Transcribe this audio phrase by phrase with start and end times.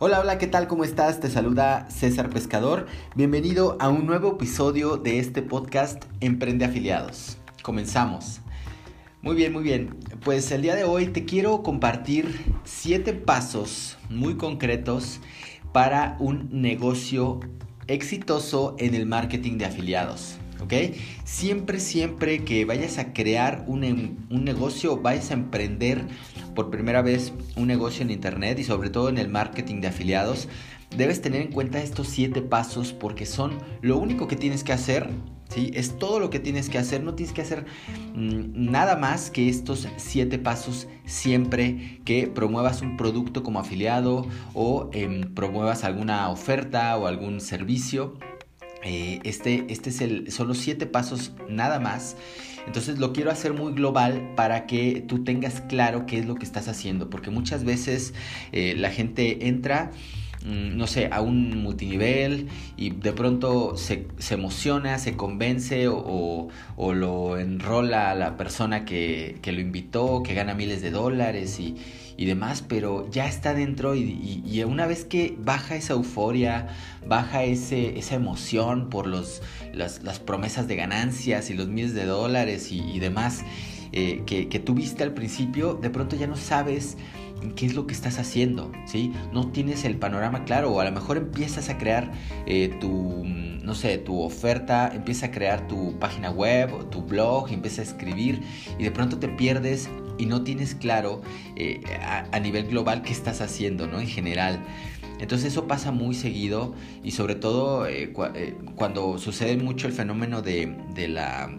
[0.00, 0.68] Hola, hola, ¿qué tal?
[0.68, 1.18] ¿Cómo estás?
[1.18, 2.86] Te saluda César Pescador.
[3.16, 7.38] Bienvenido a un nuevo episodio de este podcast Emprende Afiliados.
[7.64, 8.38] Comenzamos.
[9.22, 9.96] Muy bien, muy bien.
[10.22, 12.32] Pues el día de hoy te quiero compartir
[12.62, 15.18] siete pasos muy concretos
[15.72, 17.40] para un negocio
[17.88, 20.38] exitoso en el marketing de afiliados.
[20.60, 20.94] ¿ok?
[21.24, 23.82] Siempre, siempre que vayas a crear un,
[24.30, 26.04] un, negocio, vayas a emprender
[26.58, 30.48] por primera vez un negocio en Internet y sobre todo en el marketing de afiliados,
[30.96, 35.08] debes tener en cuenta estos siete pasos porque son lo único que tienes que hacer.
[35.50, 35.70] ¿Sí?
[35.72, 37.64] Es todo lo que tienes que hacer, no tienes que hacer
[38.12, 44.90] mmm, nada más que estos siete pasos siempre que promuevas un producto como afiliado o
[44.92, 48.18] eh, promuevas alguna oferta o algún servicio.
[48.84, 52.16] Eh, este, este es el, son los siete pasos nada más.
[52.66, 56.44] Entonces lo quiero hacer muy global para que tú tengas claro qué es lo que
[56.44, 57.08] estás haciendo.
[57.10, 58.14] Porque muchas veces
[58.52, 59.90] eh, la gente entra
[60.44, 66.48] mm, no sé, a un multinivel y de pronto se, se emociona, se convence o,
[66.76, 71.58] o, lo enrola a la persona que, que, lo invitó, que gana miles de dólares
[71.58, 71.76] y,
[72.18, 76.66] y demás, pero ya está dentro y, una vez que baja esa euforia,
[77.06, 79.40] baja ese, esa emoción por los,
[79.72, 83.44] las, promesas de ganancias y los miles de dólares y, y demás
[83.92, 86.96] eh, que, que tuviste al principio, de pronto ya no sabes
[87.54, 89.12] qué es lo que estás haciendo, ¿sí?
[89.32, 92.10] No tienes el panorama claro o a lo mejor empiezas a crear
[92.46, 97.78] eh, tu, no sé, tu oferta, empiezas a crear tu página web, tu blog, empiezas
[97.78, 98.42] a escribir
[98.76, 101.22] y de pronto te pierdes y no tienes claro
[101.56, 104.00] eh, a, nivel global qué estás haciendo, ¿no?
[104.00, 104.60] En general.
[105.20, 110.42] Entonces eso pasa muy seguido y sobre todo eh, eh, cuando sucede mucho el fenómeno
[110.42, 110.76] de,
[111.08, 111.50] la...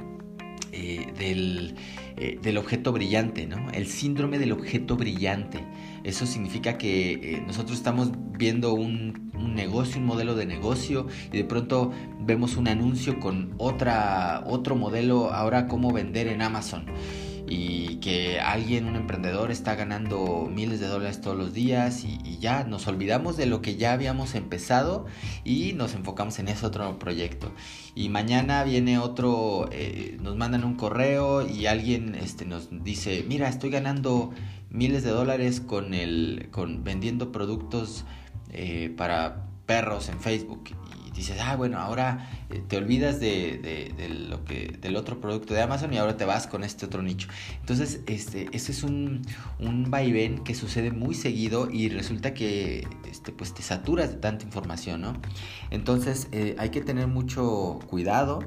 [0.72, 3.70] del objeto brillante, ¿no?
[3.72, 5.60] El síndrome del objeto brillante.
[6.04, 11.44] Eso significa que nosotros estamos viendo un, un, negocio, un modelo de negocio y de
[11.44, 16.86] pronto vemos un anuncio con otra, otro modelo, ahora cómo vender en Amazon
[17.50, 22.64] y que alguien, un emprendedor, está ganando miles de dólares todos los días y, ya
[22.64, 25.06] nos olvidamos de lo que ya habíamos empezado
[25.44, 27.52] y nos enfocamos en ese otro proyecto.
[27.96, 33.50] Y mañana viene otro, eh, nos mandan un correo y alguien este, nos dice, mira,
[33.50, 34.32] estoy ganando
[34.70, 38.06] miles de dólares con, el, con vendiendo productos
[38.52, 40.70] eh, para perros en Facebook
[41.14, 45.54] dices, ah, bueno, ahora eh, te olvidas de, de, de, lo que, del otro producto
[45.54, 47.28] de Amazon y ahora te vas con este otro nicho.
[47.60, 49.22] Entonces, este, ese es un,
[49.60, 54.46] un vaivén que sucede muy seguido y resulta que este, pues te saturas de tanta
[54.46, 55.14] información, ¿no?
[55.72, 58.40] Entonces, eh, hay que tener mucho cuidado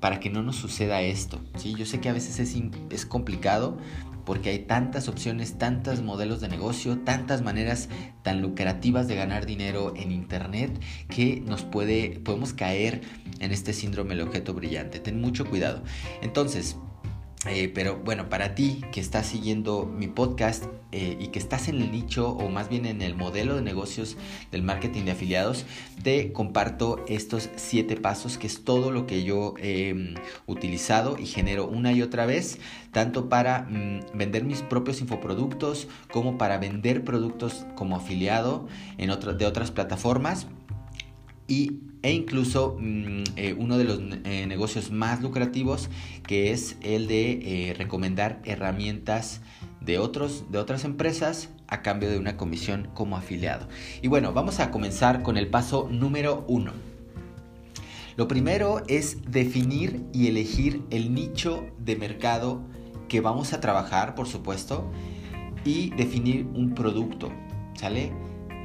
[0.00, 1.74] para que no nos suceda esto, ¿sí?
[1.74, 2.54] Yo sé que a veces es,
[2.90, 3.78] es complicado,
[4.24, 7.88] porque hay tantas opciones, tantos modelos de negocio, tantas maneras
[8.22, 13.02] tan lucrativas de ganar dinero en internet que nos puede podemos caer
[13.40, 15.00] en este síndrome del objeto brillante.
[15.00, 15.82] Ten mucho cuidado.
[16.22, 16.76] Entonces,
[17.46, 21.82] eh, pero bueno, para ti que estás siguiendo mi podcast eh, y que estás en
[21.82, 24.16] el nicho o más bien en el modelo de negocios
[24.50, 25.66] del marketing de afiliados,
[26.02, 30.14] te comparto estos siete pasos que es todo lo que yo he eh,
[30.46, 32.58] utilizado y genero una y otra vez,
[32.92, 38.66] tanto para mmm, vender mis propios infoproductos como para vender productos como afiliado
[38.98, 40.46] en otro, de otras plataformas.
[41.46, 45.88] Y, e incluso mmm, eh, uno de los eh, negocios más lucrativos
[46.26, 49.40] que es el de eh, recomendar herramientas
[49.80, 53.68] de, otros, de otras empresas a cambio de una comisión como afiliado.
[54.02, 56.72] Y bueno, vamos a comenzar con el paso número uno.
[58.16, 62.60] Lo primero es definir y elegir el nicho de mercado
[63.08, 64.90] que vamos a trabajar, por supuesto,
[65.64, 67.32] y definir un producto,
[67.74, 68.12] ¿sale?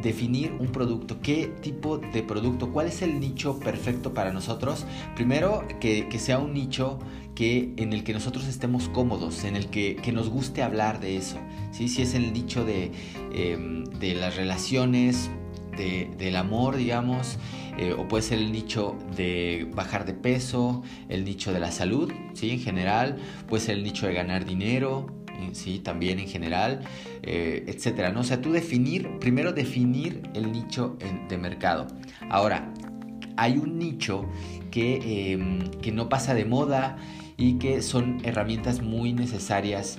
[0.02, 4.86] Definir un producto, qué tipo de producto, cuál es el nicho perfecto para nosotros.
[5.16, 7.00] Primero, que, sea un nicho
[7.36, 11.18] que, en el que nosotros estemos cómodos, en el que, que nos guste hablar de
[11.18, 11.38] eso.
[11.72, 11.88] ¿sí?
[11.88, 12.92] Si es el nicho de,
[13.34, 15.30] eh, de las relaciones,
[15.78, 17.38] de, del amor, digamos,
[17.78, 22.12] eh, o puede ser el nicho de bajar de peso, el nicho de la salud,
[22.34, 22.51] ¿sí?
[22.51, 23.18] En general,
[23.48, 25.07] puede ser el nicho de ganar dinero,
[25.53, 25.80] ¿sí?
[25.80, 26.81] También en general,
[27.24, 28.21] eh, etcétera, ¿no?
[28.21, 30.97] O sea, tú definir, primero definir el nicho
[31.27, 31.88] de mercado.
[32.30, 32.71] Ahora,
[33.38, 34.25] hay un nicho
[34.71, 36.97] que, eh, que no pasa de moda
[37.38, 39.97] y que son herramientas muy necesarias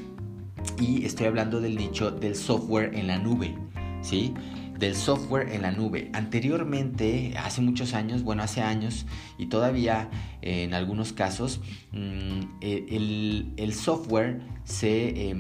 [0.79, 3.55] y estoy hablando del nicho del software en la nube,
[4.03, 4.35] ¿sí?
[4.81, 6.11] Del software en la nube.
[6.13, 9.07] Anteriormente, hace muchos años, bueno, hace años
[9.39, 10.11] y todavía
[10.43, 11.61] eh, en algunos casos,
[11.93, 15.37] mmm, el, el, software se, eh,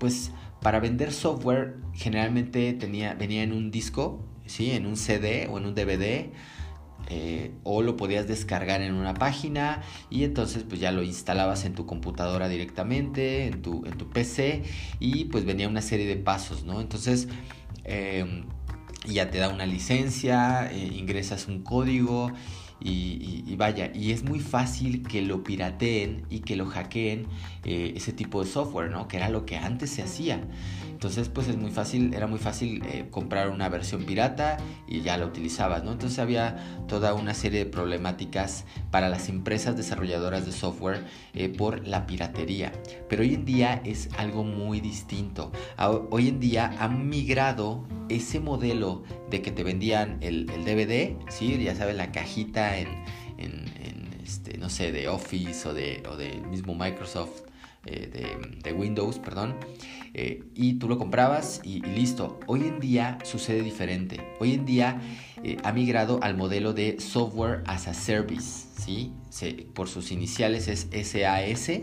[0.00, 0.32] pues,
[0.62, 4.70] para vender software generalmente tenía, venía en un disco ¿sí?
[4.72, 6.30] En un CD o en un DVD.
[7.10, 11.74] Eh, o lo podías descargar en una página y entonces pues ya lo instalabas en
[11.74, 14.62] tu computadora directamente, en tu, en tu PC
[15.00, 16.80] y pues venía una serie de pasos, ¿no?
[16.80, 17.28] Entonces
[19.04, 22.32] ya te da una licencia, eh, ingresas un código
[22.80, 27.26] y, vaya, y es muy fácil que lo pirateen y que lo hackeen
[27.64, 29.08] eh, ese tipo de software, ¿no?
[29.08, 30.40] Que era lo que antes se hacía.
[31.04, 34.56] Entonces, pues es muy fácil, era muy fácil eh, comprar una versión pirata
[34.88, 35.92] y ya la utilizabas, ¿no?
[35.92, 36.56] Entonces había
[36.88, 41.04] toda una serie de problemáticas para las empresas desarrolladoras de software
[41.34, 42.72] eh, por la piratería.
[43.06, 45.52] Pero hoy en día es algo muy distinto.
[46.08, 51.62] Hoy en día han migrado ese modelo de que te vendían el, DVD, ¿sí?
[51.62, 52.88] Ya sabes, la cajita en,
[54.24, 57.42] este, no sé, de Office o de, o mismo Microsoft
[57.86, 59.56] eh, de, Windows, perdón,
[60.14, 62.40] eh, y tú lo comprabas y, listo.
[62.46, 64.20] Hoy en día sucede diferente.
[64.40, 65.00] Hoy en día
[65.42, 69.12] eh, ha migrado al modelo de Software as a Service, ¿sí?
[69.74, 71.80] por sus iniciales es SAS.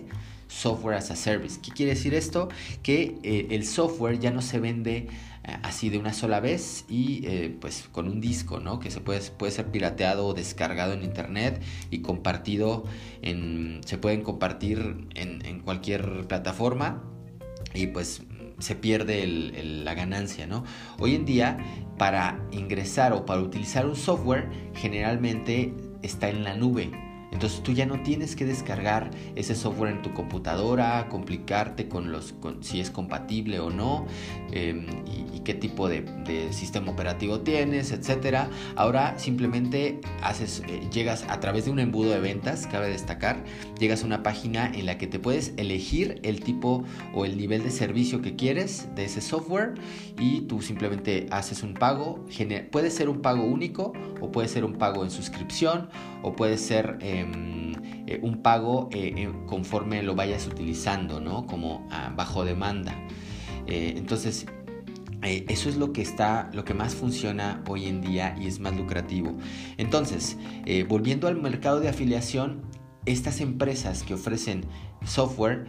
[0.48, 1.60] Software as a Service.
[1.62, 2.50] ¿Qué quiere decir esto?
[2.84, 5.08] Que el software ya no se vende
[5.44, 8.80] eh, así de una sola vez y eh, pues con un disco, ¿no?
[8.80, 12.84] Que se puede, puede ser pirateado o descargado en internet y compartido
[13.24, 17.04] se pueden compartir en, cualquier plataforma
[17.74, 18.22] y pues
[18.60, 20.64] se pierde la ganancia, ¿no?
[21.00, 21.58] Hoy en día,
[21.98, 26.92] para ingresar o para utilizar un software, generalmente está en la nube.
[27.32, 32.36] Entonces tú ya no tienes que descargar ese software en tu computadora, complicarte con los
[32.60, 34.06] si es compatible o no
[34.52, 36.06] em, y, qué tipo de,
[36.52, 38.50] sistema operativo tienes, etcétera.
[38.76, 43.44] Ahora simplemente haces, eh, llegas a través de un embudo de ventas, cabe destacar,
[43.80, 46.84] llegas a una página en la que te puedes elegir el tipo
[47.14, 49.74] o el nivel de servicio que quieres de ese software
[50.20, 52.24] y tú simplemente haces un pago.
[52.72, 55.90] Puede ser un pago único o puede ser un pago en suscripción
[56.24, 57.74] o puede ser em,
[58.08, 61.46] eh, un pago eh, eh, conforme lo vayas utilizando, ¿no?
[61.48, 62.96] Como ah, bajo demanda.
[63.68, 64.48] entonces,
[65.22, 68.76] eso es lo que está, lo que más funciona hoy en día y es más
[68.76, 69.38] lucrativo.
[69.78, 70.36] Entonces,
[70.90, 72.64] volviendo al mercado de afiliación,
[73.06, 74.66] estas empresas que ofrecen
[75.06, 75.68] software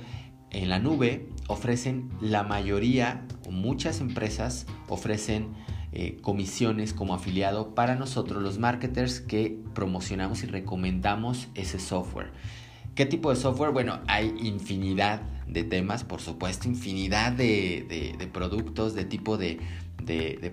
[0.51, 5.53] en la nube ofrecen la mayoría muchas empresas ofrecen
[5.93, 12.31] eh, comisiones como afiliado para nosotros los marketers que promocionamos y recomendamos ese software.
[12.95, 13.73] ¿Qué tipo de software?
[13.73, 19.61] Bueno, hay infinidad de temas, por supuesto, infinidad de, productos, de tipo de,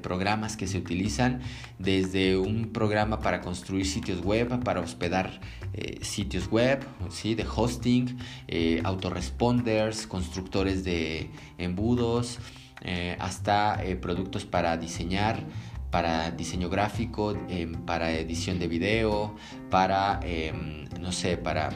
[0.01, 1.41] programas que se utilizan,
[1.79, 5.39] desde un programa para construir sitios web, para hospedar
[5.73, 7.35] eh, sitios web, ¿sí?
[7.35, 12.39] de hosting, eh, autoresponders, constructores de embudos,
[12.81, 15.43] eh, hasta eh, productos para diseñar,
[15.91, 19.35] para diseño gráfico, em, para edición de video,
[19.69, 21.71] para, em, no sé, para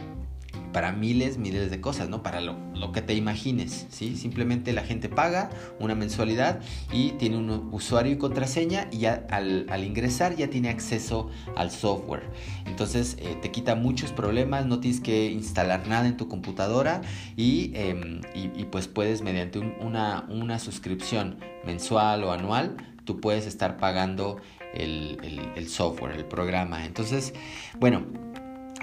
[0.73, 2.23] para miles, miles de cosas, ¿no?
[2.23, 4.17] Para lo, que te imagines, ¿sí?
[4.17, 5.49] Simplemente la gente paga
[5.79, 6.59] una mensualidad
[6.91, 12.23] y tiene un usuario y contraseña y ya al, ingresar ya tiene acceso al software.
[12.65, 17.01] Entonces eh, te quita muchos problemas, no tienes que instalar nada en tu computadora
[17.37, 18.21] y, em,
[18.69, 22.75] pues puedes mediante una, una suscripción mensual o anual,
[23.05, 24.37] tú puedes estar pagando
[24.73, 25.17] el,
[25.55, 26.85] el software, el programa.
[26.85, 27.33] Entonces,
[27.79, 28.03] bueno,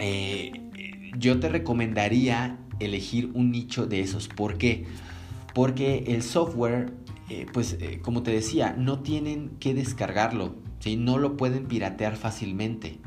[0.02, 0.52] eh,
[1.16, 4.28] yo te recomendaría elegir un nicho de esos.
[4.28, 4.86] ¿Por qué?
[5.54, 6.92] Porque el software,
[7.28, 10.96] eh, pues eh, como te decía, no tienen que descargarlo, ¿sí?
[10.96, 12.98] no lo pueden piratear fácilmente.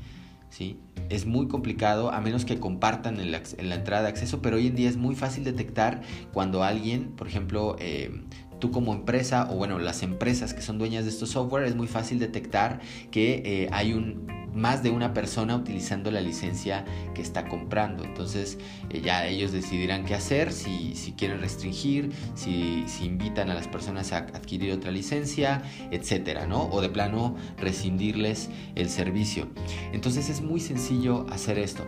[0.49, 0.77] ¿sí?
[1.09, 4.75] Es muy complicado a menos que compartan en la, entrada de acceso, pero hoy en
[4.75, 8.21] día es muy fácil detectar cuando alguien, por ejemplo, eh,
[8.59, 11.87] tú como empresa o bueno, las empresas que son dueñas de estos software, es muy
[11.87, 12.79] fácil detectar
[13.11, 18.03] que hay un más de una persona utilizando la licencia que está comprando.
[18.03, 18.57] Entonces
[18.89, 24.17] eh, ya ellos decidirán qué hacer, si, quieren restringir, si, invitan a las personas a
[24.17, 26.63] adquirir otra licencia, etcétera, ¿no?
[26.63, 29.47] O de plano rescindirles el servicio.
[29.91, 31.83] Entonces es muy sencillo hacer esto.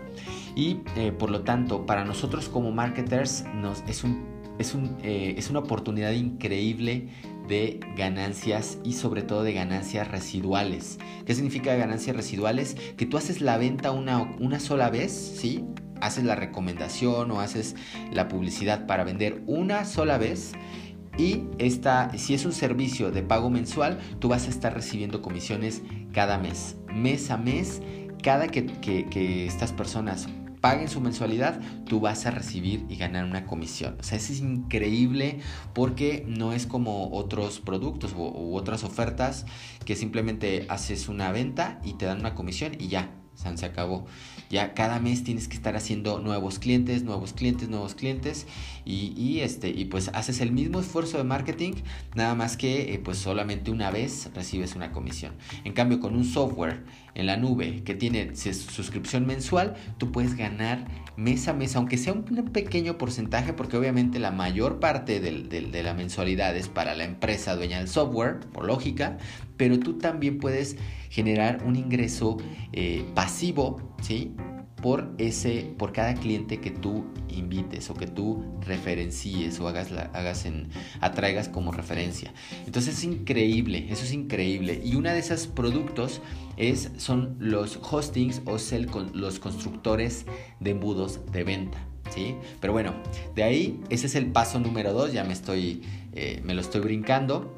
[0.55, 4.25] Y eh, por lo tanto, para nosotros como marketers nos, es, un,
[4.57, 7.09] es, un, eh, es una oportunidad increíble
[7.47, 10.99] de ganancias y sobre todo de ganancias residuales.
[11.25, 12.75] ¿Qué significa ganancias residuales?
[12.97, 15.65] Que tú haces la venta una, una sola vez, ¿sí?
[16.01, 17.75] Haces la recomendación o haces
[18.11, 20.53] la publicidad para vender una sola vez
[21.17, 25.81] y esta, si es un servicio de pago mensual, tú vas a estar recibiendo comisiones
[26.11, 27.81] cada mes, mes a mes,
[28.21, 30.27] cada que, que estas personas
[30.65, 33.97] paguen su mensualidad, tú vas a recibir y ganar una comisión.
[33.99, 35.41] O sea, eso es increíble
[35.75, 39.45] porque no es como otros productos u, otras ofertas
[39.85, 44.07] que simplemente haces una venta y te dan una comisión y ya, se acabó.
[44.49, 48.47] Ya cada mes tienes que estar haciendo nuevos clientes, nuevos clientes, nuevos clientes
[48.85, 51.73] y, este, y pues haces el mismo esfuerzo de marketing,
[52.15, 55.33] nada más que eh, pues solamente una vez recibes una comisión.
[55.63, 60.85] En cambio, con un software en la nube que tiene suscripción mensual, tú puedes ganar
[61.17, 65.93] mes a mes, aunque sea un pequeño porcentaje, porque obviamente la mayor parte de la
[65.93, 69.17] mensualidad es para la empresa dueña del software, por lógica,
[69.57, 70.75] pero tú también puedes
[71.09, 72.37] generar un ingreso
[72.73, 74.33] eh, pasivo, ¿sí?
[74.81, 80.45] Por, ese, por cada cliente que tú invites o que tú referencies o hagas, hagas
[80.45, 80.69] en,
[81.01, 82.33] atraigas como referencia.
[82.65, 84.81] Entonces es increíble, eso es increíble.
[84.83, 86.21] Y uno de esos productos
[86.57, 88.57] es, son los hostings o
[89.13, 90.25] los constructores
[90.59, 91.77] de embudos de venta.
[92.13, 92.35] ¿Sí?
[92.61, 92.93] Pero bueno,
[93.33, 95.81] de ahí ese es el paso número dos, ya me estoy,
[96.13, 97.57] eh, me lo estoy brincando.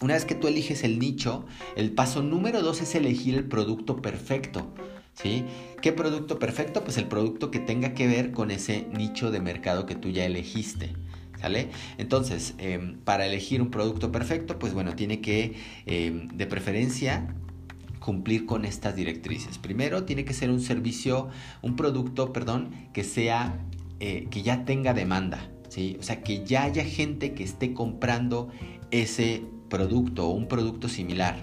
[0.00, 1.44] Una vez que tú eliges el nicho,
[1.76, 4.72] el paso número dos es elegir el producto perfecto.
[5.22, 6.82] ¿Qué producto perfecto?
[6.82, 10.24] Pues el producto que tenga que ver con ese nicho de mercado que tú ya
[10.24, 10.92] elegiste.
[11.40, 11.68] ¿Sale?
[11.98, 15.54] Entonces, em, para elegir un producto perfecto, pues bueno, tiene que,
[15.84, 17.34] em, de preferencia,
[18.00, 19.58] cumplir con estas directrices.
[19.58, 21.28] Primero, tiene que ser un servicio,
[21.62, 23.58] un producto, perdón, que sea,
[24.00, 25.96] eh, que ya tenga demanda, ¿sí?
[26.00, 28.50] O sea, que ya haya gente que esté comprando
[28.90, 31.36] ese producto o un producto similar.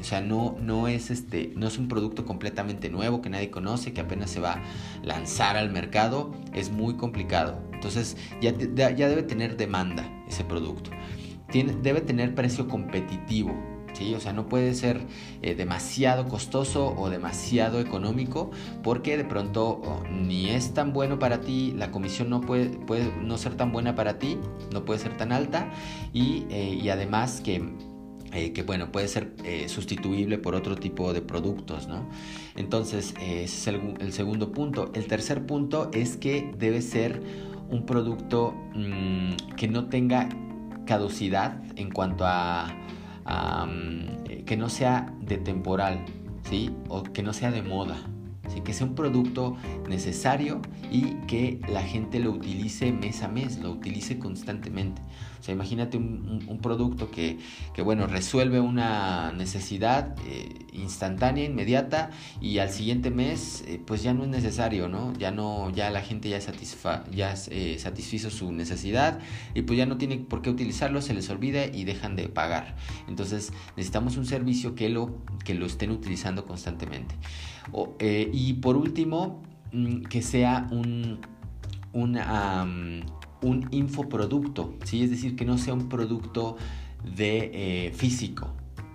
[0.00, 3.92] O sea, no, no, es este, no es un producto completamente nuevo que nadie conoce,
[3.92, 4.62] que apenas se va a
[5.02, 7.62] lanzar al mercado, es muy complicado.
[7.72, 8.52] Entonces ya,
[8.90, 10.90] ya debe tener demanda ese producto.
[11.50, 13.54] Tiene, debe tener precio competitivo,
[13.92, 14.14] ¿sí?
[14.14, 15.06] O sea, no puede ser
[15.42, 18.50] eh, demasiado costoso o demasiado económico
[18.82, 23.12] porque de pronto oh, ni es tan bueno para ti, la comisión no puede, puede
[23.22, 24.38] no ser tan buena para ti,
[24.72, 25.70] no puede ser tan alta
[26.12, 27.91] y, eh, y además que
[28.32, 32.08] eh, que bueno, puede ser eh, sustituible por otro tipo de productos, ¿no?
[32.56, 34.90] Entonces, ese es el, segundo punto.
[34.94, 37.22] El tercer punto es que debe ser
[37.70, 40.28] un producto mm, que no tenga
[40.86, 42.74] caducidad en cuanto a,
[43.66, 46.04] mm, que no sea de temporal,
[46.48, 46.70] ¿sí?
[46.88, 47.96] O que no sea de moda.
[48.48, 48.60] ¿sí?
[48.60, 49.56] Que sea un producto
[49.88, 50.60] necesario
[50.90, 55.02] y que la gente lo utilice mes a mes, lo utilice constantemente.
[55.42, 57.36] O sea, imagínate un, producto que,
[57.82, 64.22] bueno, resuelve una necesidad eh, instantánea, inmediata, y al siguiente mes, eh, pues ya no
[64.22, 65.12] es necesario, ¿no?
[65.18, 69.18] Ya no, ya la gente ya, satisfa, ya eh, satisfizo su necesidad
[69.52, 72.76] y pues ya no tiene por qué utilizarlo, se les olvida y dejan de pagar.
[73.08, 77.16] Entonces necesitamos un servicio que lo, que lo estén utilizando constantemente.
[78.00, 81.18] y por último, mm, que sea un,
[81.92, 82.16] un
[83.42, 85.04] un infoproducto, ¿sí?
[85.04, 86.56] es decir, que no sea un producto
[87.16, 88.52] de eh, físico.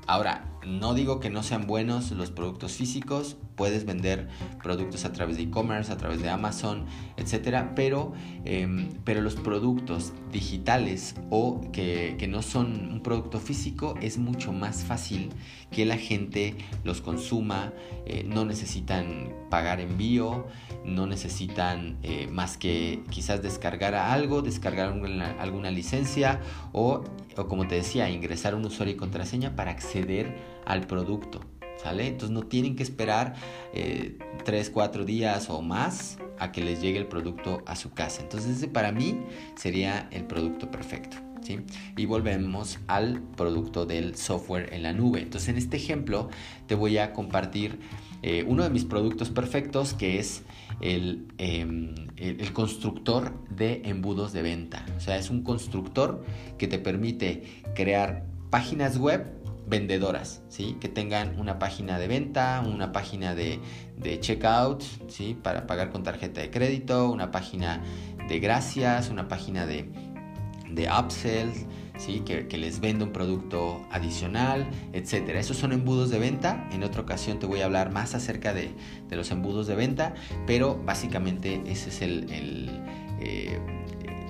[0.07, 4.27] Ahora, no digo que no sean buenos los productos físicos, puedes vender
[4.62, 6.86] productos a través de e-commerce, a través de Amazon,
[7.17, 8.13] etcétera, pero,
[8.45, 14.83] em, pero los productos digitales o que, no son un producto físico es mucho más
[14.83, 15.29] fácil
[15.71, 17.71] que la gente los consuma,
[18.05, 20.45] eh, no necesitan pagar envío,
[20.83, 26.41] no necesitan eh, más que quizás descargar algo, descargar alguna, licencia
[26.74, 27.03] o,
[27.38, 31.41] o como te decía, ingresar un usuario y contraseña para acceder al producto.
[31.77, 32.07] ¿Sale?
[32.07, 33.36] Entonces no tienen que esperar
[33.74, 38.24] eh, 3, 4 días o más a que les llegue el producto a su casa.
[38.24, 39.21] Entonces ese para mí
[39.55, 41.17] sería el producto perfecto.
[41.43, 41.59] ¿sí?
[41.95, 45.21] Y volvemos al producto del software en la nube.
[45.21, 46.29] Entonces en este ejemplo
[46.65, 47.79] te voy a compartir
[48.24, 50.41] eh, uno de mis productos perfectos que es
[50.81, 54.83] em, el, el, constructor de embudos de venta.
[54.97, 56.25] O sea, es un constructor
[56.57, 59.37] que te permite crear páginas web
[59.67, 60.77] vendedoras, ¿sí?
[60.79, 63.59] Que tengan una página de venta, una página de,
[64.19, 65.38] checkout, ¿sí?
[65.41, 67.83] Para pagar con tarjeta de crédito, una página
[68.27, 69.89] de gracias, una página de,
[70.69, 71.51] de upsell,
[71.97, 72.21] ¿sí?
[72.21, 75.29] Que, les venda un producto adicional, etc.
[75.36, 76.67] Esos son embudos de venta.
[76.71, 78.71] En otra ocasión te voy a hablar más acerca de,
[79.09, 80.13] los embudos de venta,
[80.45, 82.81] pero básicamente ese es el,
[83.19, 83.59] eh,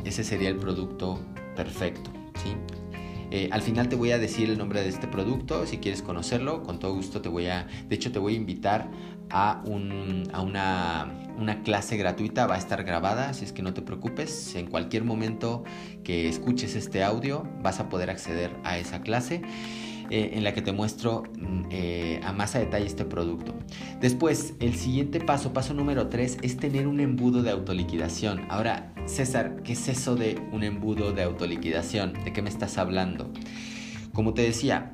[0.04, 1.20] ese sería el producto
[1.56, 2.12] perfecto,
[2.44, 2.56] ¿sí?
[3.32, 6.64] Eh, al final te voy a decir el nombre de este producto, si quieres conocerlo,
[6.64, 8.90] con todo gusto te voy a, de hecho te voy a invitar
[9.30, 14.56] a, una, una clase gratuita, va a estar grabada, así es que no te preocupes,
[14.56, 15.66] en cualquier momento
[16.04, 19.42] que escuches este audio vas a poder acceder a esa clase.
[20.10, 23.54] Eh, en la que te muestro mm, eh, a más detalle este producto.
[24.00, 28.46] Después, el siguiente paso, paso número 3, es tener un embudo de autoliquidación.
[28.50, 32.14] Ahora, César, ¿qué es eso de un embudo de autoliquidación?
[32.24, 33.32] ¿De qué me estás hablando?
[34.14, 34.94] Como te decía,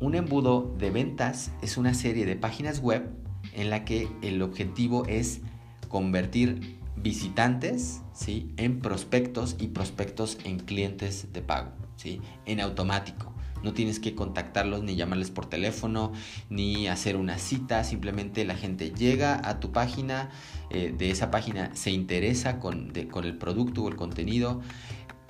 [0.00, 3.10] un embudo de ventas es una serie de páginas web
[3.54, 5.40] en la que el objetivo es
[5.88, 8.52] convertir visitantes ¿sí?
[8.56, 12.20] en prospectos y prospectos en clientes de pago, ¿sí?
[12.46, 13.34] en automático.
[13.62, 16.12] No tienes que contactarlos ni llamarles por teléfono
[16.48, 17.84] ni hacer una cita.
[17.84, 20.30] Simplemente la gente llega a tu página,
[20.70, 24.60] eh, de esa página se interesa con, el producto o el contenido.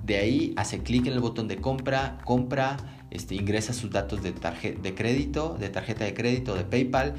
[0.05, 2.77] De ahí hace clic en el botón de compra, compra,
[3.11, 7.15] este, ingresa sus datos de, de crédito, de tarjeta de crédito, de PayPal,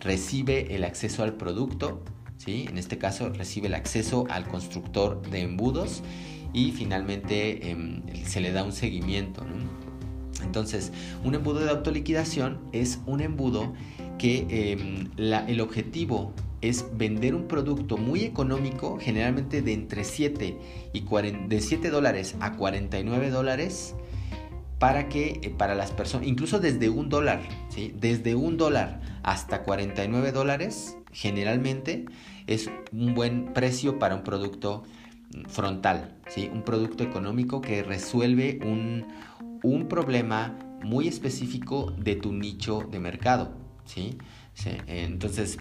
[0.00, 2.04] recibe el acceso al producto
[2.46, 6.02] en este caso recibe el acceso al constructor de embudos
[6.52, 9.44] y finalmente em, se le da un seguimiento.
[10.44, 10.92] Entonces,
[11.24, 13.72] un embudo de autoliquidación es un embudo
[14.18, 20.56] que em, el objetivo es vender un producto muy económico, generalmente de entre 7
[20.92, 21.00] y
[21.48, 23.94] de 7 dólares a 49 dólares,
[24.78, 27.42] para que eh, para las personas, incluso desde un dólar,
[28.00, 32.06] desde un dólar hasta 49 dólares, generalmente
[32.46, 34.84] es un buen precio para un producto
[35.48, 36.14] frontal,
[36.52, 39.06] un producto económico que resuelve un,
[39.88, 43.52] problema muy específico de tu nicho de mercado.
[43.84, 44.18] ¿sí?
[44.86, 45.58] Entonces,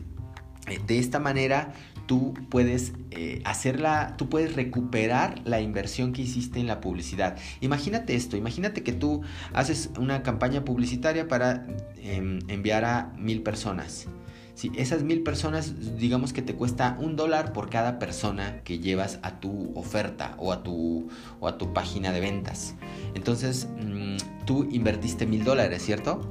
[0.68, 1.74] eh, de esta manera
[2.06, 7.38] tú puedes eh, hacerla, tú puedes recuperar la inversión que hiciste en la publicidad.
[7.62, 9.22] Imagínate esto, imagínate que tú
[9.54, 11.66] haces una campaña publicitaria para
[11.98, 14.08] em, enviar a mil personas.
[14.56, 19.20] Si esas mil personas, digamos que te cuesta un dólar por cada persona que llevas
[19.24, 22.76] a tu oferta o a tu, o a tu página de ventas.
[23.16, 26.22] Entonces, mm, tú invertiste mil dólares, ¿cierto?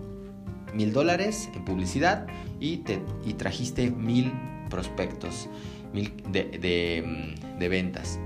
[0.73, 2.27] Mil dólares en publicidad
[2.61, 4.33] y, te, y trajiste mil
[4.71, 5.49] prospectos
[5.93, 8.19] mil de, mm, de ventas.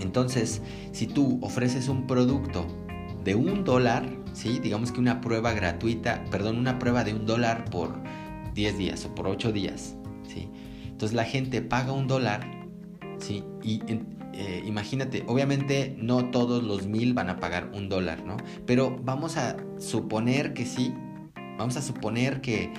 [0.00, 2.66] Entonces, si tú ofreces un producto
[3.24, 4.58] de un dólar, ¿sí?
[4.60, 7.94] digamos que una prueba gratuita, perdón, una prueba de un dólar por
[8.60, 9.96] 10 días o por 8 días,
[10.28, 10.48] ¿sí?
[10.84, 12.46] Entonces la gente paga un dólar,
[13.18, 13.42] ¿sí?
[13.62, 13.80] Y
[14.34, 18.36] eh, imagínate, obviamente no todos los mil van a pagar un dólar, ¿no?
[18.66, 20.92] Pero vamos a suponer que sí,
[21.56, 22.70] vamos a suponer que,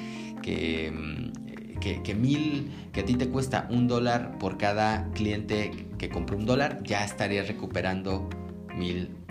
[0.43, 6.37] que, mm, mil, que a ti te cuesta un dólar por cada cliente que compró
[6.37, 8.29] un dólar, ya estarías recuperando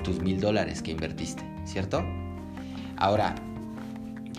[0.03, 2.05] tus mil dólares que invertiste, ¿cierto?
[2.97, 3.37] Ahora,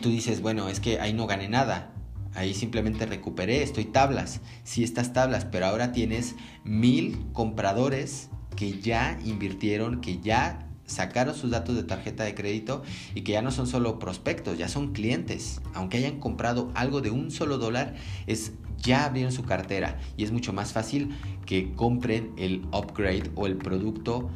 [0.02, 1.91] tú dices, bueno, es que ahí no gané nada.
[2.34, 4.42] Ahí simplemente recuperé, estoy tablas.
[4.64, 11.52] Sí estas tablas, pero ahora tienes mil compradores que ya invirtieron, que ya sacaron sus
[11.52, 12.84] datos de tarjeta de crédito
[13.16, 15.62] y que ya no son solo prospectos, ya son clientes.
[15.74, 17.96] Aunque hayan comprado algo de un solo dólar,
[18.28, 21.16] es ya abrieron su cartera y es mucho más fácil
[21.46, 24.30] que compren el upgrade o el producto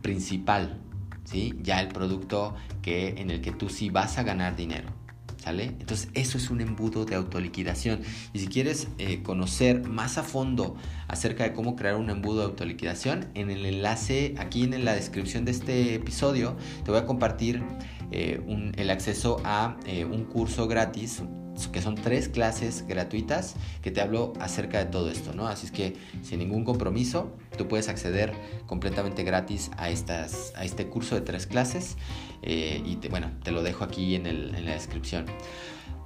[0.00, 0.80] principal,
[1.24, 1.54] ¿sí?
[1.62, 5.01] Ya el producto que en el que tú sí vas a ganar dinero.
[5.46, 8.00] Entonces eso es un embudo de autoliquidación.
[8.32, 10.76] Y si quieres eh, conocer más a fondo
[11.08, 15.44] acerca de cómo crear un embudo de autoliquidación, en el enlace aquí en la descripción
[15.44, 17.62] de este episodio te voy a compartir
[18.10, 18.40] eh,
[18.76, 21.22] el acceso a eh, un curso gratis
[21.70, 25.46] que son tres clases gratuitas que te hablo acerca de todo esto, ¿no?
[25.46, 28.32] Así es que sin ningún compromiso, tú puedes acceder
[28.66, 31.96] completamente gratis a, estas, a este curso de tres clases
[32.42, 35.26] eh, y te, bueno, te lo dejo aquí en, en la descripción.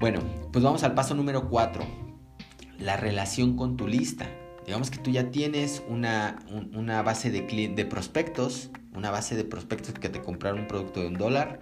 [0.00, 0.20] Bueno,
[0.52, 1.84] pues vamos al paso número cuatro,
[2.78, 4.26] la relación con tu lista.
[4.66, 6.40] Digamos que tú ya tienes una,
[6.74, 7.42] una base de,
[7.74, 11.60] de prospectos, una base de prospectos que te compraron un producto de un dólar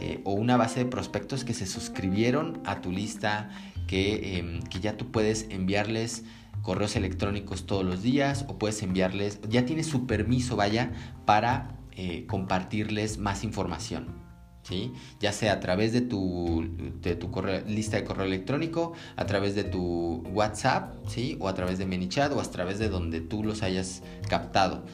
[0.00, 3.50] eh, o una base de prospectos que se suscribieron a tu lista,
[3.88, 6.24] que, em, que ya tú puedes enviarles
[6.62, 10.92] correos electrónicos todos los días o puedes enviarles, ya tienes su permiso, vaya,
[11.24, 14.20] para eh, compartirles más información.
[14.62, 14.92] ¿Sí?
[15.18, 16.68] ya sea a través de tu,
[17.00, 17.30] de tu
[17.66, 21.38] lista de correo electrónico, a través de tu WhatsApp, ¿sí?
[21.40, 24.84] o a través de ManyChat o a través de donde tú los hayas captado.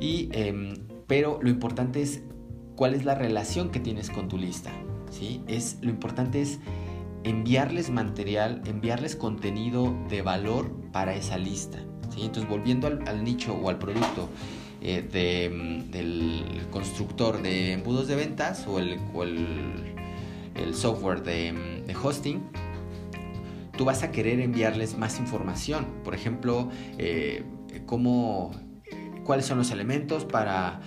[0.00, 0.74] Y, em,
[1.06, 2.22] pero lo importante es
[2.74, 4.72] cuál es la relación que tienes con tu lista.
[5.10, 5.42] ¿sí?
[5.46, 6.58] Es, lo importante es
[7.24, 11.78] enviarles material, enviarles contenido de valor para esa lista.
[12.16, 14.28] Entonces, volviendo al, nicho o al producto
[14.82, 18.98] eh, mm, del constructor de embudos de ventas o el,
[20.72, 22.42] software de, mm, de, hosting,
[23.76, 25.86] tú vas a querer enviarles más información.
[26.04, 27.44] Por ejemplo, eh,
[27.86, 28.50] cómo,
[29.24, 30.80] cuáles son los elementos para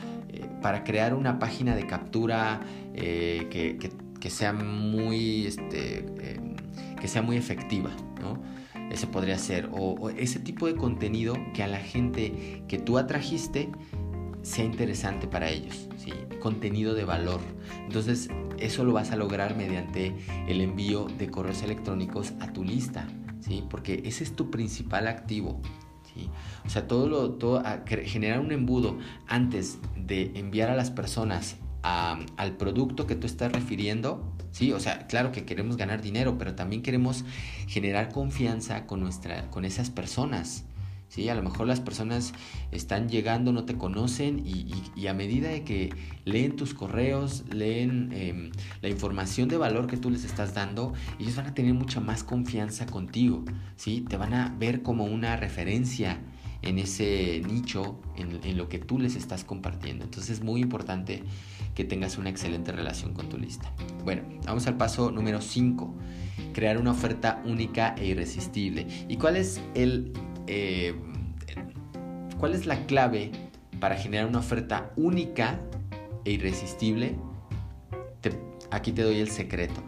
[0.63, 2.61] para crear una página de captura
[2.95, 3.89] eh, que, que
[4.29, 6.55] sea muy, este, em,
[6.99, 8.41] que sea muy efectiva, ¿no?
[8.91, 13.69] Ese podría ser, o, ese tipo de contenido que a la gente que tú atrajiste
[14.41, 16.11] sea interesante para ellos, ¿sí?
[16.39, 17.39] contenido de valor.
[17.85, 20.15] Entonces, eso lo vas a lograr mediante
[20.47, 23.07] el envío de correos electrónicos a tu lista,
[23.39, 23.63] ¿sí?
[23.69, 25.61] porque ese es tu principal activo.
[26.65, 27.63] O sea, todo lo, todo,
[28.05, 34.33] generar un embudo antes de enviar a las personas al producto que tú estás refiriendo,
[34.51, 34.71] ¿sí?
[34.71, 37.25] O sea, claro que queremos ganar dinero, pero también queremos
[37.67, 40.63] generar confianza con, nuestra, con esas personas,
[41.09, 41.27] ¿sí?
[41.27, 42.33] A lo mejor las personas
[42.71, 45.89] están llegando, no te conocen y, a medida de que
[46.23, 51.35] leen tus correos, leen em, la información de valor que tú les estás dando, ellos
[51.35, 53.43] van a tener mucha más confianza contigo,
[53.75, 54.05] ¿sí?
[54.07, 56.17] Te van a ver como una referencia
[56.63, 60.05] en ese nicho, en, lo que tú les estás compartiendo.
[60.05, 61.23] Entonces es muy importante
[61.75, 63.71] que tengas una excelente relación con tu lista.
[64.03, 65.93] Bueno, vamos al paso número 5.
[66.53, 68.87] Crear una oferta única e irresistible.
[69.07, 70.13] ¿Y cuál es el...
[70.47, 70.95] Eh,
[72.39, 73.31] cuál es la clave
[73.79, 75.59] para generar una oferta única
[76.25, 77.15] e irresistible?
[78.73, 79.81] aquí te doy el secreto.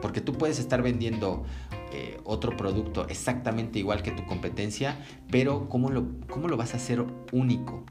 [0.00, 1.44] Porque tú puedes estar vendiendo
[1.92, 4.98] eh, otro producto exactamente igual que tu competencia,
[5.30, 7.84] pero ¿cómo lo, ¿cómo lo vas a hacer único?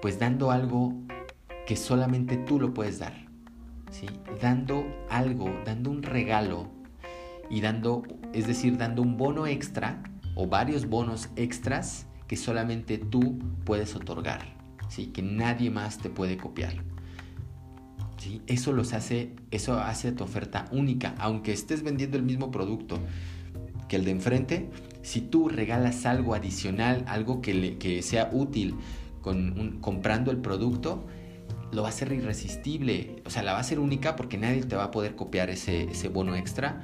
[0.00, 0.94] Pues dando algo
[1.66, 3.12] que solamente tú lo puedes dar.
[3.90, 4.06] ¿sí?
[4.40, 6.70] Dando algo, dando un regalo
[7.48, 10.02] y dando, es decir, dando un bono extra
[10.36, 14.42] o varios bonos extras que solamente tú puedes otorgar,
[14.88, 15.06] ¿sí?
[15.06, 16.74] que nadie más te puede copiar.
[18.18, 18.42] ¿sí?
[18.46, 22.98] Eso los hace, eso hace tu oferta única, aunque estés vendiendo el mismo producto
[23.90, 24.70] que el de enfrente,
[25.02, 28.76] si tú regalas algo adicional, algo que, le, sea útil
[29.20, 31.04] con comprando el producto,
[31.72, 33.20] lo va a hacer irresistible.
[33.26, 35.88] O sea, la va a ser única porque nadie te va a poder copiar ese,
[36.08, 36.82] bono extra.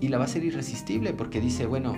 [0.00, 1.94] Y la va a ser irresistible porque dice, bueno,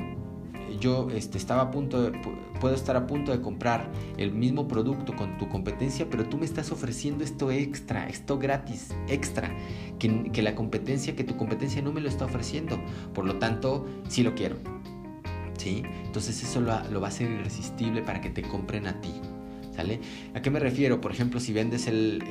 [0.81, 2.19] yo este, estaba a punto de,
[2.61, 6.45] puedo estar a punto de comprar el mismo producto con tu competencia, pero tú me
[6.45, 9.55] estás ofreciendo esto extra, esto gratis, extra,
[9.99, 12.79] que, la competencia, que tu competencia no me lo está ofreciendo.
[13.15, 14.57] Por lo tanto, sí lo quiero.
[15.59, 15.83] ¿Sí?
[16.05, 19.13] Entonces eso lo, lo va a hacer irresistible para que te compren a ti.
[19.75, 20.01] ¿Sale?
[20.35, 21.01] ¿A qué me refiero?
[21.01, 22.23] Por ejemplo, si vendes el,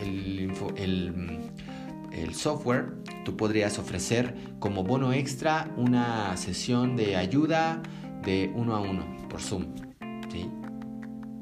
[0.75, 2.93] el, software,
[3.25, 7.81] tú podrías ofrecer como bono extra una sesión de ayuda
[8.23, 9.67] de uno a uno por Zoom.
[10.29, 10.49] ¿sí?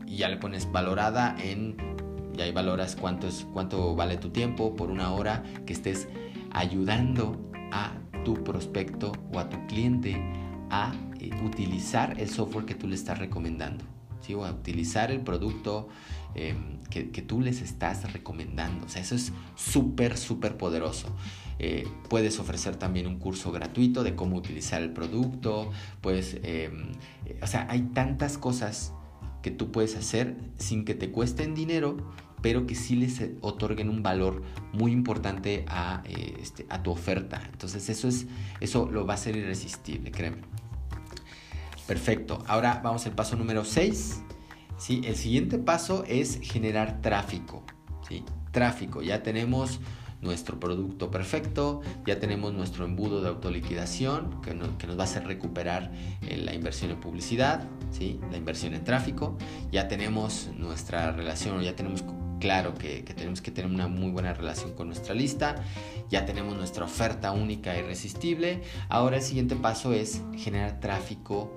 [0.06, 1.76] Y ya le pones valorada en,
[2.38, 6.08] y ahí valoras cuánto, es, cuánto vale tu tiempo por una hora que estés
[6.52, 10.22] ayudando a tu prospecto o a tu cliente
[10.70, 13.86] a eh, utilizar el software que tú le estás recomendando
[14.36, 15.88] o a utilizar el producto
[16.36, 18.86] em, que, tú les estás recomendando.
[18.86, 21.08] O sea, eso es súper, súper poderoso.
[21.60, 25.72] Eh, puedes ofrecer también un curso gratuito de cómo utilizar el producto.
[26.02, 26.38] Pues,
[27.42, 28.94] o sea, hay tantas cosas
[29.42, 31.98] que tú puedes hacer sin que te cuesten dinero,
[32.42, 34.44] pero que sí les otorguen un valor
[34.74, 37.42] muy importante a, eh, este, a tu oferta.
[37.52, 38.28] Entonces eso, es,
[38.60, 40.38] eso lo va a hacer irresistible, créeme.
[41.88, 42.44] Perfecto.
[42.48, 44.22] Ahora vamos al paso número 6.
[44.78, 45.02] ¿sí?
[45.06, 47.64] El siguiente paso es generar tráfico.
[48.08, 48.24] ¿sí?
[48.52, 49.02] Tráfico.
[49.02, 49.80] Ya tenemos
[50.22, 55.26] nuestro producto perfecto, ya tenemos nuestro embudo de autoliquidación que, que nos va a hacer
[55.26, 58.20] recuperar eh, la inversión en publicidad, ¿sí?
[58.32, 59.38] la inversión en tráfico,
[59.72, 62.04] ya tenemos nuestra relación, ya tenemos
[62.40, 65.56] claro que, tenemos que tener una muy buena relación con nuestra lista,
[66.10, 71.54] ya tenemos nuestra oferta única e irresistible, ahora el siguiente paso es generar tráfico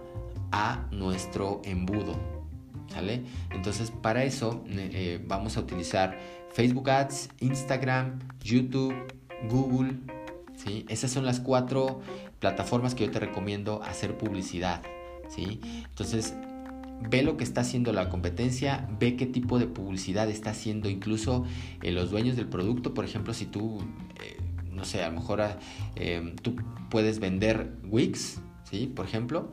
[0.51, 2.43] a nuestro embudo.
[2.89, 3.23] ¿Sale?
[3.51, 6.19] Entonces para eso eh, vamos a utilizar
[6.53, 8.95] Facebook Ads, Instagram, YouTube,
[9.49, 9.95] Google.
[10.57, 10.85] ¿sí?
[10.89, 12.01] Esas son las cuatro
[12.41, 14.83] plataformas que yo te recomiendo hacer publicidad.
[15.29, 15.61] ¿sí?
[15.89, 16.35] Entonces
[17.09, 21.45] ve lo que está haciendo la competencia, ve qué tipo de publicidad está haciendo incluso
[21.83, 22.95] eh, los dueños del producto.
[22.95, 23.81] Por ejemplo, si tú,
[24.23, 24.37] eh,
[24.71, 25.43] no sé, a lo mejor
[26.43, 26.57] tú
[26.91, 28.87] puedes vender Wix, ¿sí?
[28.87, 29.51] Por ejemplo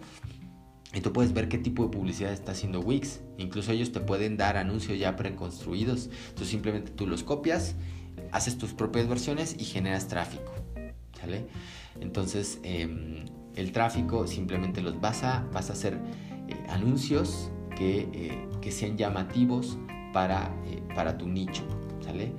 [0.93, 3.21] y tú puedes ver qué tipo de publicidad está haciendo Wix.
[3.37, 6.09] Incluso ellos te pueden dar anuncios ya preconstruidos.
[6.29, 7.75] Entonces simplemente tú los copias,
[8.31, 10.51] haces tus propias versiones y generas tráfico.
[11.19, 11.45] ¿Sale?
[11.99, 13.25] Entonces em,
[13.55, 15.99] el tráfico simplemente los vas a, vas a hacer
[16.47, 19.77] eh, anuncios que, eh, que, sean llamativos
[20.11, 21.63] para, eh, para tu nicho.
[22.01, 22.33] ¿Sale?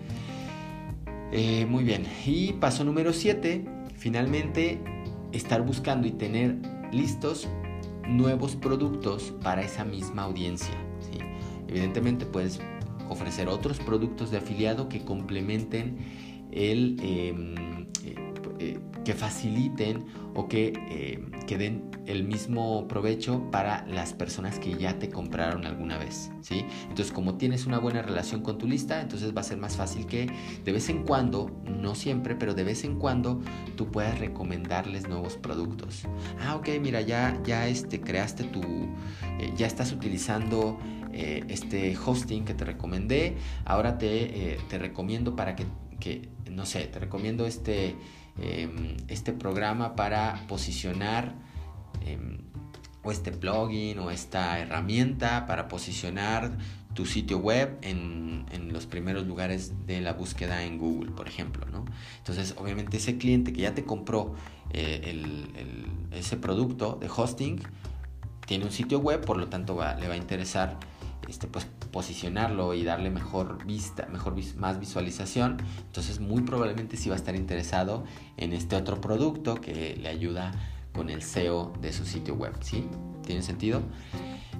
[1.69, 2.05] muy bien.
[2.27, 3.65] Y paso número 7.
[3.95, 4.81] Finalmente,
[5.31, 6.57] estar buscando y tener
[6.91, 7.47] listos
[8.11, 10.75] nuevos productos para esa misma audiencia.
[11.69, 12.61] Evidentemente puedes
[13.09, 15.99] ofrecer otros productos de afiliado que complementen
[16.51, 17.55] el em,
[18.05, 18.15] eh,
[18.59, 20.73] eh, que faciliten o que,
[21.47, 26.65] que den el mismo provecho para las personas que ya te compraron alguna vez, ¿sí?
[26.83, 30.07] Entonces, como tienes una buena relación con tu lista, entonces va a ser más fácil
[30.07, 30.29] que
[30.65, 33.41] de vez en cuando, no siempre, pero de vez en cuando
[33.77, 36.05] tú puedas recomendarles nuevos productos.
[36.41, 40.79] Ah, ok, mira, ya, ya este, creaste tu, eh, ya estás utilizando
[41.13, 45.67] eh, este hosting que te recomendé, ahora te, eh, te recomiendo para que,
[45.99, 47.95] que, no sé, te recomiendo este,
[48.39, 51.35] em, este programa para posicionar
[52.07, 52.39] Em,
[53.03, 56.59] o este plugin o esta herramienta para posicionar
[56.93, 61.65] tu sitio web en, en, los primeros lugares de la búsqueda en Google, por ejemplo.
[61.73, 61.87] ¿no?
[62.19, 64.35] Entonces, obviamente ese cliente que ya te compró
[64.75, 65.17] eh,
[66.13, 67.63] ese producto de hosting
[68.47, 70.79] tiene un sitio web, por lo tanto le va a interesar
[71.31, 75.59] este, pues, posicionarlo y darle mejor vista, mejor más visualización.
[75.87, 78.05] Entonces, muy probablemente sí va a estar interesado
[78.37, 80.53] en este otro producto que le ayuda
[80.93, 82.85] con el SEO de su sitio web, ¿sí?
[83.25, 83.81] ¿Tiene sentido?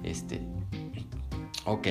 [0.01, 0.41] Este,
[1.65, 1.87] ok.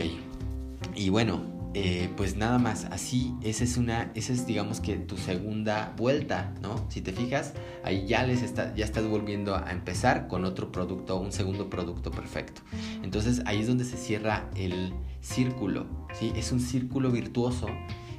[0.95, 5.17] Y bueno, eh, pues nada más, así, esa es una, esa es digamos que tu
[5.17, 6.85] segunda vuelta, ¿no?
[6.89, 7.55] Si te fijas,
[7.85, 12.11] ahí ya les está, ya estás volviendo a empezar con otro producto, un segundo producto
[12.11, 12.63] perfecto.
[13.03, 16.33] Entonces ahí es donde se cierra el círculo, ¿sí?
[16.35, 17.69] Es un círculo virtuoso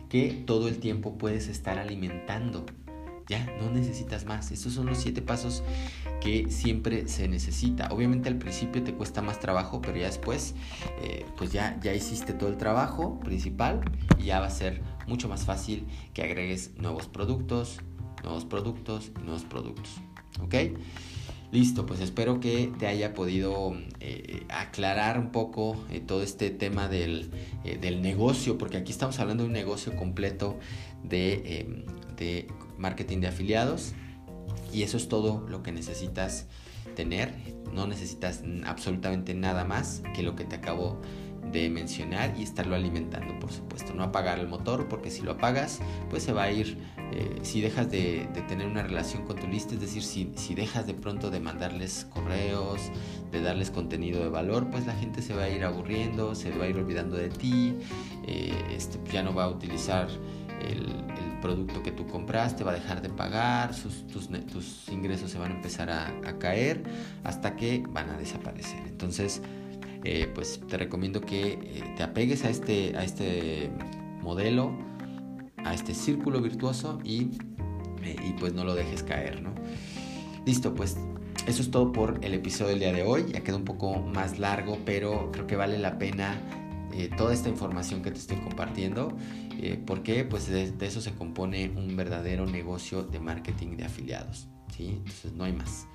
[0.07, 2.65] que todo el tiempo puedes estar alimentando,
[3.31, 4.51] ya, no necesitas más.
[4.51, 5.63] Estos son los siete pasos
[6.19, 7.87] que siempre se necesita.
[7.91, 10.53] Obviamente al principio te cuesta más trabajo, pero ya después,
[11.01, 13.79] eh, pues ya, ya hiciste todo el trabajo principal
[14.19, 17.79] y ya va a ser mucho más fácil que agregues nuevos productos,
[18.21, 20.01] nuevos productos y nuevos productos.
[20.41, 20.55] ¿Ok?
[21.53, 26.89] Listo, pues espero que te haya podido eh, aclarar un poco eh, todo este tema
[26.89, 27.31] del,
[27.63, 30.57] del, negocio, porque aquí estamos hablando de un negocio completo
[31.03, 31.83] de,
[32.15, 32.47] de
[32.81, 33.93] marketing de afiliados
[34.73, 36.47] y eso es todo lo que necesitas
[36.95, 37.33] tener.
[37.73, 40.99] No necesitas absolutamente nada más que lo que te acabo
[41.51, 43.93] de mencionar y estarlo alimentando, por supuesto.
[43.93, 46.77] No apagar el motor porque si lo apagas, pues se va a ir,
[47.11, 50.87] eh, si dejas de, tener una relación con tu lista, es decir, si, si, dejas
[50.87, 52.79] de pronto de mandarles correos,
[53.31, 56.65] de darles contenido de valor, pues la gente se va a ir aburriendo, se va
[56.65, 57.75] a ir olvidando de ti,
[58.25, 60.07] eh, este, ya no va a utilizar
[60.61, 65.39] el, producto que tú compraste, va a dejar de pagar, sus, tus, tus, ingresos se
[65.39, 66.83] van a empezar a, caer
[67.23, 68.79] hasta que van a desaparecer.
[68.87, 69.41] Entonces,
[70.03, 73.71] eh, pues te recomiendo que eh, te apegues a este, a este
[74.21, 74.71] modelo,
[75.57, 77.31] a este círculo virtuoso y,
[78.03, 79.53] eh, y pues no lo dejes caer, ¿no?
[80.45, 80.97] Listo, pues
[81.47, 83.25] eso es todo por el episodio del día de hoy.
[83.33, 86.39] Ya quedó un poco más largo, pero creo que vale la pena
[87.17, 89.13] toda esta información que te estoy compartiendo
[89.61, 90.23] eh, ¿Por qué?
[90.25, 94.47] Pues de, eso se compone un verdadero negocio de marketing de afiliados.
[94.75, 94.87] ¿sí?
[94.97, 95.87] Entonces no hay más.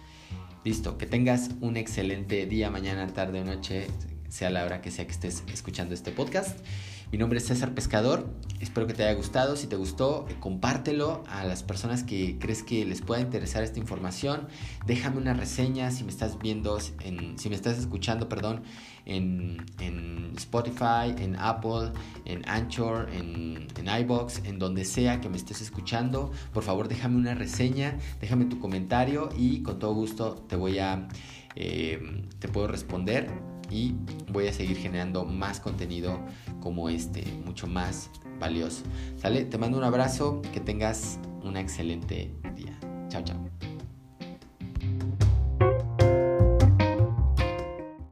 [0.65, 3.87] Listo, que tengas un excelente día, mañana, tarde o noche,
[4.29, 6.59] sea la hora que sea que estés escuchando este podcast.
[7.13, 11.23] Mi nombre es César Pescador, espero que te haya gustado, si te gustó, eh, compártelo
[11.29, 14.49] a las personas que crees que les pueda interesar esta información,
[14.87, 18.65] déjame una reseña si me estás viendo, en, si me estás escuchando, perdón,
[19.05, 19.65] en,
[20.37, 21.93] Spotify, en Apple,
[22.25, 27.17] en Anchor, en, en iBox, en donde sea que me estés escuchando, por favor déjame
[27.19, 31.07] una reseña, déjame tu comentario y con todo gusto te voy a,
[31.55, 33.95] eh, te puedo responder y
[34.31, 36.19] voy a seguir generando más contenido
[36.61, 38.85] como este, mucho más valioso.
[39.17, 39.45] ¿Sale?
[39.45, 42.79] Te mando un abrazo, que tengas un excelente día.
[43.09, 43.76] Chao, chao.